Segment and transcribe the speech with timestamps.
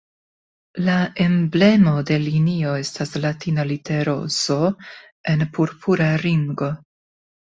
[0.85, 0.93] La
[1.25, 4.57] emblemo de linio estas latina litero "Z"
[5.35, 6.71] en purpura ringo.